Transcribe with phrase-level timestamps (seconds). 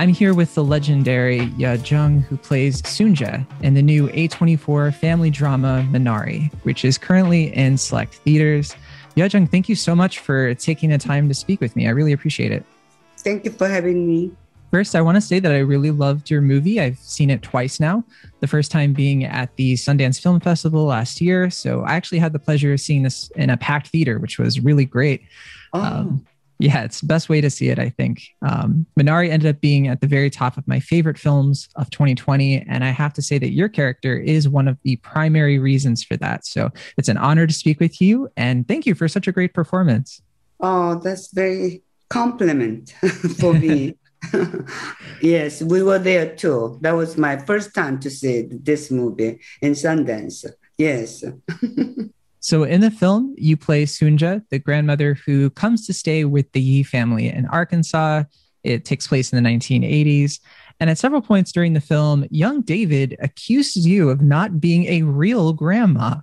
[0.00, 5.86] I'm here with the legendary Yuh-Jung, who plays Sunja in the new A24 family drama
[5.90, 8.74] Minari, which is currently in select theaters.
[9.16, 11.86] Yuh-Jung, thank you so much for taking the time to speak with me.
[11.86, 12.64] I really appreciate it.
[13.18, 14.32] Thank you for having me.
[14.70, 16.80] First, I want to say that I really loved your movie.
[16.80, 18.02] I've seen it twice now.
[18.40, 21.50] The first time being at the Sundance Film Festival last year.
[21.50, 24.60] So I actually had the pleasure of seeing this in a packed theater, which was
[24.60, 25.24] really great.
[25.74, 25.82] Oh.
[25.82, 26.26] Um,
[26.60, 28.22] yeah, it's the best way to see it, I think.
[28.46, 32.64] Um, Minari ended up being at the very top of my favorite films of 2020.
[32.68, 36.18] And I have to say that your character is one of the primary reasons for
[36.18, 36.46] that.
[36.46, 38.28] So it's an honor to speak with you.
[38.36, 40.20] And thank you for such a great performance.
[40.60, 42.90] Oh, that's very compliment
[43.38, 43.96] for me.
[45.22, 46.78] yes, we were there too.
[46.82, 50.44] That was my first time to see this movie in Sundance.
[50.76, 51.24] Yes.
[52.40, 56.60] so in the film, you play Sunja, the grandmother who comes to stay with the
[56.60, 58.24] Yi family in Arkansas.
[58.64, 60.40] It takes place in the 1980s.
[60.80, 65.02] And at several points during the film, young David accuses you of not being a
[65.02, 66.16] real grandma.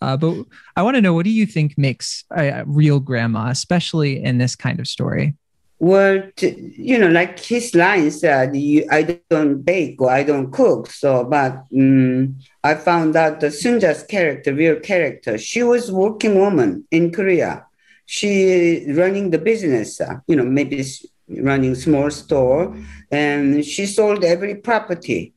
[0.00, 0.44] Uh, but
[0.76, 4.54] I want to know what do you think makes a real grandma, especially in this
[4.54, 5.34] kind of story?
[5.78, 10.90] Well, you know, like his line said, you, I don't bake or I don't cook.
[10.90, 16.86] So, but um, I found out the Sunja's character, real character, she was working woman
[16.90, 17.66] in Korea.
[18.06, 20.82] She running the business, uh, you know, maybe
[21.28, 22.74] running small store,
[23.10, 25.34] and she sold every property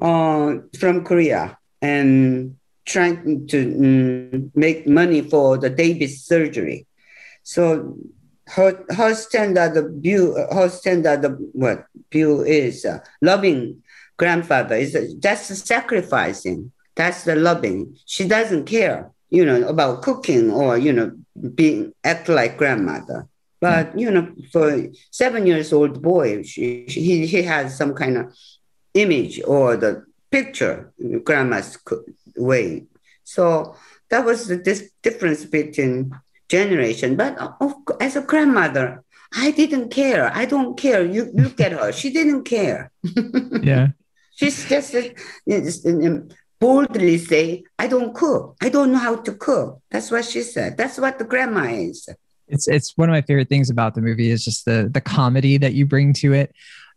[0.00, 3.58] uh, from Korea and trying to
[4.34, 6.86] um, make money for the David's surgery.
[7.44, 7.96] So
[8.50, 13.82] her her standard view, her standard the what view is uh, loving
[14.16, 16.72] grandfather is uh, that's sacrificing.
[16.96, 17.96] That's the loving.
[18.04, 21.12] She doesn't care, you know, about cooking or you know
[21.54, 23.28] being act like grandmother.
[23.60, 28.34] But you know, for seven years old boy, she, he he has some kind of
[28.94, 30.92] image or the picture
[31.24, 31.78] grandma's
[32.36, 32.84] way.
[33.24, 33.76] So
[34.10, 36.12] that was the this difference between
[36.50, 37.16] generation.
[37.16, 39.02] But of, as a grandmother,
[39.32, 40.30] I didn't care.
[40.34, 41.04] I don't care.
[41.04, 41.92] You look at her.
[41.92, 42.90] She didn't care.
[43.62, 43.88] yeah.
[44.34, 44.94] She's just
[46.58, 48.56] boldly say, I don't cook.
[48.60, 49.80] I don't know how to cook.
[49.90, 50.76] That's what she said.
[50.76, 52.08] That's what the grandma is.
[52.48, 55.56] It's it's one of my favorite things about the movie is just the the comedy
[55.58, 56.52] that you bring to it.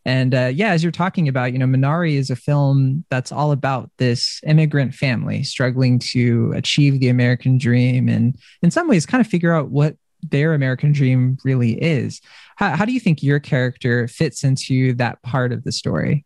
[0.05, 3.51] And uh, yeah, as you're talking about, you know, Minari is a film that's all
[3.51, 9.21] about this immigrant family struggling to achieve the American dream and in some ways kind
[9.21, 12.21] of figure out what their American dream really is.
[12.57, 16.25] How, how do you think your character fits into that part of the story?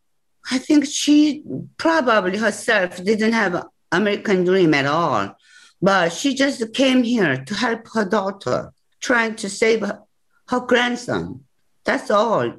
[0.49, 1.43] I think she
[1.77, 5.35] probably herself didn't have American dream at all,
[5.81, 10.01] but she just came here to help her daughter, trying to save her,
[10.47, 11.43] her grandson.
[11.83, 12.53] That's all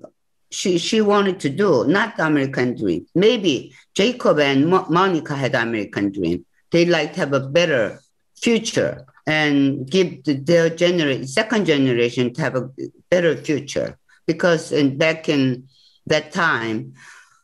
[0.51, 3.07] she she wanted to do, not the American dream.
[3.15, 6.45] Maybe Jacob and Mo- Monica had American dream.
[6.71, 8.01] They like to have a better
[8.37, 12.71] future and give the, their generation, second generation to have a
[13.11, 13.99] better future.
[14.27, 15.69] Because in, back in
[16.07, 16.95] that time,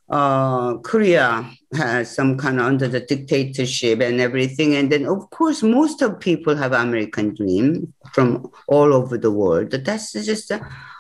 [0.09, 4.75] uh, Korea has some kind of under the dictatorship and everything.
[4.75, 9.71] And then, of course, most of people have American dream from all over the world.
[9.71, 10.53] That's just,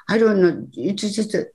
[0.08, 1.46] I don't know, it's just a,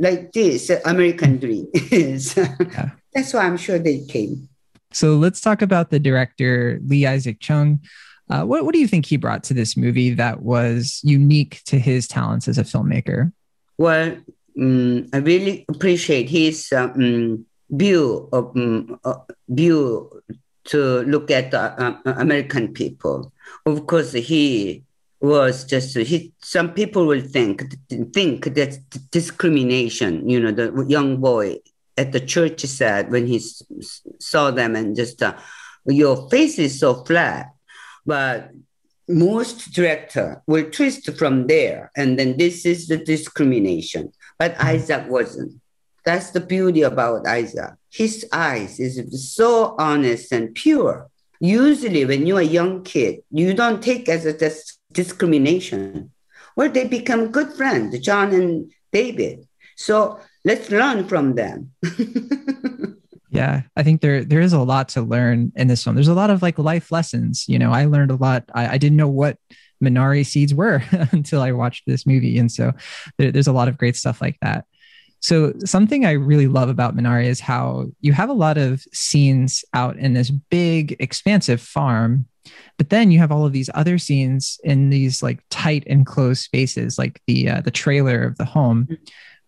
[0.00, 2.36] like this American dream is.
[2.36, 2.90] yeah.
[3.14, 4.48] That's why I'm sure they came.
[4.92, 7.80] So let's talk about the director, Lee Isaac Chung.
[8.28, 11.78] Uh, what, what do you think he brought to this movie that was unique to
[11.78, 13.32] his talents as a filmmaker?
[13.78, 14.16] Well,
[14.58, 19.18] um, I really appreciate his um, view of um, uh,
[19.48, 20.22] view
[20.64, 23.32] to look at uh, American people.
[23.66, 24.84] Of course, he
[25.20, 27.74] was just he, some people will think
[28.12, 28.78] think that
[29.10, 31.58] discrimination you know the young boy
[32.00, 33.38] at the church said when he
[34.18, 35.36] saw them and just uh,
[35.84, 37.52] your face is so flat.
[38.06, 38.50] But
[39.06, 44.12] most director will twist from there and then this is the discrimination.
[44.38, 45.60] But isaac wasn't.
[46.04, 47.74] That's the beauty about isaac.
[47.90, 48.96] His eyes is
[49.36, 51.10] so honest and pure.
[51.40, 54.32] Usually when you're a young kid you don't take as a
[54.92, 56.10] discrimination
[56.56, 59.46] well they become good friends john and david.
[59.76, 61.72] So let's learn from them.
[63.32, 66.14] Yeah i think there there is a lot to learn in this one there's a
[66.14, 68.42] lot of like life lessons you know i learned a lot.
[68.52, 69.38] I, I didn't know what
[69.82, 70.82] minari seeds were
[71.12, 72.72] until i watched this movie and so
[73.18, 74.64] there, there's a lot of great stuff like that.
[75.20, 79.64] So something I really love about Minari is how you have a lot of scenes
[79.74, 82.26] out in this big, expansive farm,
[82.78, 86.42] but then you have all of these other scenes in these like tight and enclosed
[86.42, 88.88] spaces, like the uh, the trailer of the home.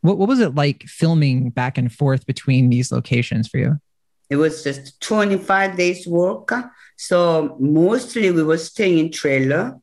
[0.02, 3.80] What, what was it like filming back and forth between these locations for you?
[4.28, 6.52] It was just 25 days work.
[6.96, 9.78] So mostly we were staying in trailer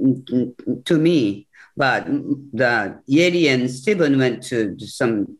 [0.00, 5.36] mm, mm, to me, but the Yeri and Steven went to some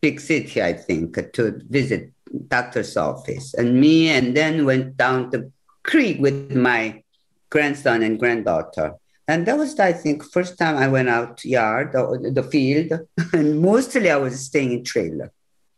[0.00, 2.12] big city, I think, to visit
[2.48, 3.54] doctor's office.
[3.54, 5.50] And me and then went down the
[5.84, 7.02] creek with my
[7.50, 8.94] grandson and granddaughter.
[9.26, 13.00] And that was, I think, first time I went out yard or the field,
[13.32, 15.32] and mostly I was staying in trailer.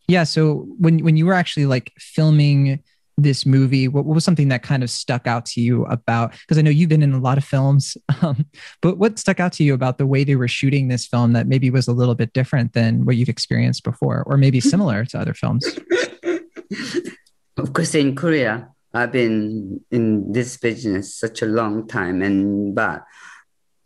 [0.09, 0.25] Yeah.
[0.25, 2.83] So when when you were actually like filming
[3.19, 6.33] this movie, what, what was something that kind of stuck out to you about?
[6.33, 8.47] Because I know you've been in a lot of films, um,
[8.83, 11.47] but what stuck out to you about the way they were shooting this film that
[11.47, 15.19] maybe was a little bit different than what you've experienced before, or maybe similar to
[15.19, 15.67] other films?
[17.57, 23.05] of course, in Korea, I've been in this business such a long time, and but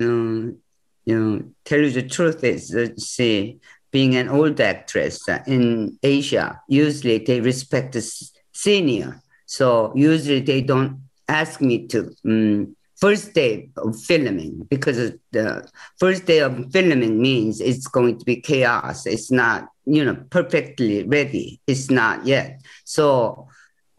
[0.00, 0.58] um,
[1.04, 3.58] you know, tell you the truth is, uh, see,
[3.90, 10.60] being an old actress uh, in Asia, usually they respect the senior, so usually they
[10.62, 12.14] don't ask me to.
[12.24, 15.66] Um, first day of filming because the
[15.98, 19.06] first day of filming means it's going to be chaos.
[19.06, 21.60] It's not you know perfectly ready.
[21.66, 22.60] It's not yet.
[22.84, 23.48] So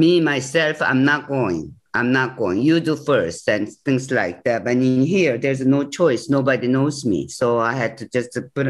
[0.01, 1.63] me myself i'm not going.
[1.93, 2.61] I'm not going.
[2.61, 4.63] You do first and things like that.
[4.63, 6.29] But in here there's no choice.
[6.29, 7.27] Nobody knows me.
[7.27, 8.67] So i had to just put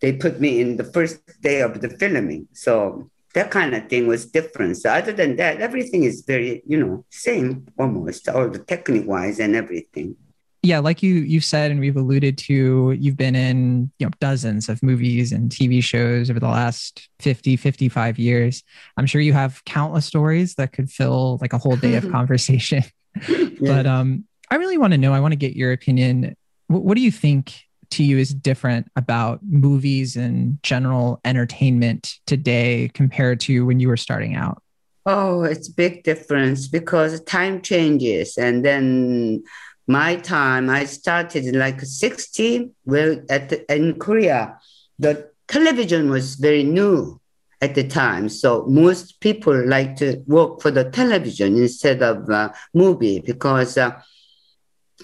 [0.00, 2.48] they put me in the first day of the filming.
[2.52, 4.76] So that kind of thing was different.
[4.76, 9.40] So other than that everything is very you know same almost all the technique wise
[9.40, 10.16] and everything
[10.62, 14.68] yeah like you you've said and we've alluded to you've been in you know dozens
[14.68, 18.62] of movies and tv shows over the last 50 55 years.
[18.96, 22.84] I'm sure you have countless stories that could fill like a whole day of conversation.
[23.26, 23.48] Yeah.
[23.60, 26.36] but um i really want to know i want to get your opinion.
[26.68, 27.52] What, what do you think
[27.90, 33.96] to you is different about movies and general entertainment today compared to when you were
[33.96, 34.62] starting out?
[35.06, 39.42] Oh it's a big difference because time changes and then
[39.90, 42.70] my time, I started like 60.
[42.84, 44.58] Well, at the, in Korea,
[44.98, 47.20] the television was very new
[47.60, 48.28] at the time.
[48.28, 54.00] So most people like to work for the television instead of uh, movie because uh,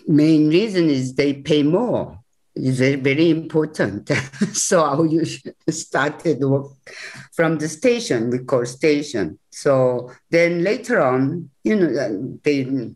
[0.07, 2.19] main reason is they pay more.
[2.55, 4.09] It's very, very important.
[4.53, 6.73] so I usually started work
[7.35, 9.39] from the station, we call station.
[9.51, 12.95] So then later on, you know, they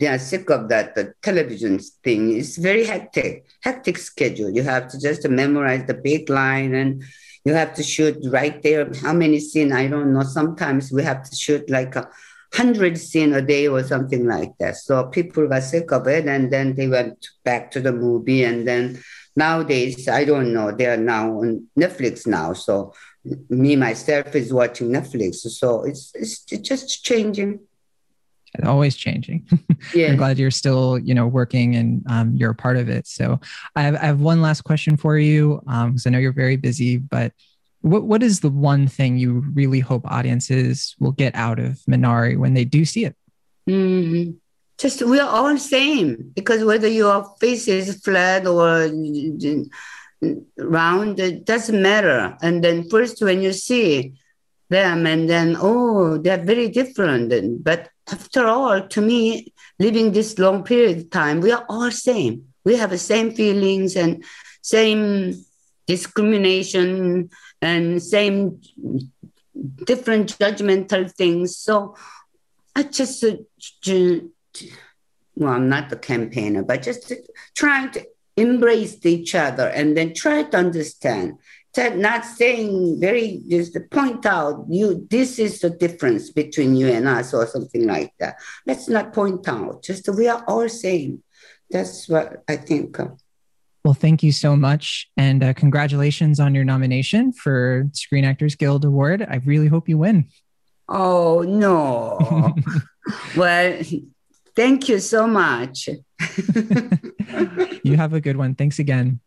[0.00, 2.36] they are sick of that the television thing.
[2.36, 4.50] It's very hectic, hectic schedule.
[4.50, 7.04] You have to just memorize the big line and
[7.44, 8.90] you have to shoot right there.
[9.02, 9.72] How many scene?
[9.72, 10.22] I don't know.
[10.22, 12.08] Sometimes we have to shoot like a
[12.54, 14.76] hundred scene a day or something like that.
[14.76, 18.44] So people got sick of it, and then they went back to the movie.
[18.44, 19.02] And then
[19.36, 20.72] nowadays, I don't know.
[20.72, 22.54] They are now on Netflix now.
[22.54, 22.94] So
[23.50, 25.36] me myself is watching Netflix.
[25.36, 27.60] So it's it's, it's just changing
[28.64, 29.46] always changing.
[29.94, 30.08] Yeah.
[30.08, 33.06] I'm glad you're still, you know, working and um, you're a part of it.
[33.06, 33.40] So
[33.74, 36.56] I have, I have one last question for you because um, I know you're very
[36.56, 37.32] busy, but
[37.80, 42.38] what, what is the one thing you really hope audiences will get out of Minari
[42.38, 43.16] when they do see it?
[43.68, 44.32] Mm-hmm.
[44.78, 48.90] Just we're all same because whether your face is flat or
[50.58, 52.36] round, it doesn't matter.
[52.42, 54.14] And then first when you see
[54.70, 57.62] them and then, oh, they're very different.
[57.62, 62.46] But after all, to me, living this long period of time, we are all same.
[62.64, 64.24] We have the same feelings and
[64.62, 65.44] same
[65.86, 68.60] discrimination and same
[69.84, 71.56] different judgmental things.
[71.56, 71.96] So
[72.74, 73.36] I just, uh,
[75.36, 77.12] well, I'm not the campaigner, but just
[77.54, 81.38] trying to embrace each other and then try to understand
[81.76, 87.32] not saying very just point out you this is the difference between you and us
[87.32, 88.36] or something like that.
[88.66, 91.22] Let's not point out just we are all same.
[91.70, 92.98] That's what i think
[93.84, 98.84] well thank you so much and uh, congratulations on your nomination for screen actors guild
[98.84, 99.22] award.
[99.22, 100.28] I really hope you win.
[100.88, 102.54] Oh no.
[103.36, 103.80] Well
[104.54, 105.88] thank you so much.
[107.82, 108.54] You have a good one.
[108.54, 109.20] Thanks again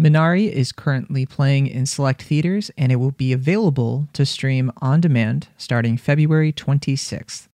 [0.00, 4.98] Minari is currently playing in select theaters and it will be available to stream on
[4.98, 7.48] demand starting February 26th.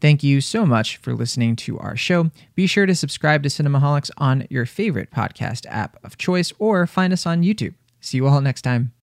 [0.00, 2.30] Thank you so much for listening to our show.
[2.54, 7.12] Be sure to subscribe to Cinemaholics on your favorite podcast app of choice or find
[7.12, 7.74] us on YouTube.
[8.00, 8.92] See you all next time.